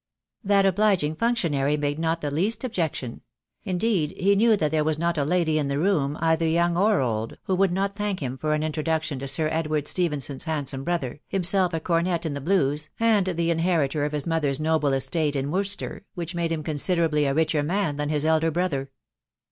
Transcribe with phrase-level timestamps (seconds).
[0.43, 3.21] That obliging functionary made not the least objection;
[3.63, 7.01] indeed he knew that there was not a lady in the room, either young or
[7.01, 11.19] old, who would not thank him for an introduction to Sir Edward Stephenson's handsome brother,
[11.27, 15.51] himself a cornet in the Blues, and the inheritor of his mother's noble estate in
[15.51, 18.89] Worcestershire, which made him considerably a richer man than his elder brother.